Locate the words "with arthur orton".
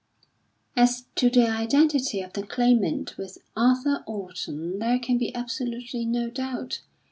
3.19-4.79